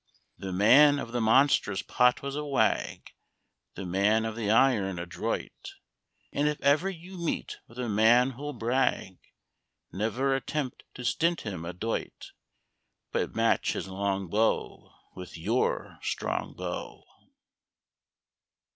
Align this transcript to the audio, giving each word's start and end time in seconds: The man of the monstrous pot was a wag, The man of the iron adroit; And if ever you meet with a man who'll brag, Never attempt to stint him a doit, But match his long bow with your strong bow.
The 0.39 0.51
man 0.51 0.97
of 0.97 1.11
the 1.11 1.21
monstrous 1.21 1.83
pot 1.83 2.23
was 2.23 2.35
a 2.35 2.43
wag, 2.43 3.11
The 3.75 3.85
man 3.85 4.25
of 4.25 4.35
the 4.35 4.49
iron 4.49 4.97
adroit; 4.97 5.75
And 6.33 6.47
if 6.47 6.59
ever 6.61 6.89
you 6.89 7.19
meet 7.23 7.57
with 7.67 7.77
a 7.77 7.87
man 7.87 8.31
who'll 8.31 8.53
brag, 8.53 9.19
Never 9.91 10.35
attempt 10.35 10.85
to 10.95 11.05
stint 11.05 11.41
him 11.41 11.65
a 11.65 11.73
doit, 11.73 12.31
But 13.11 13.35
match 13.35 13.73
his 13.73 13.87
long 13.87 14.27
bow 14.27 14.91
with 15.15 15.37
your 15.37 15.99
strong 16.01 16.55
bow. 16.57 17.03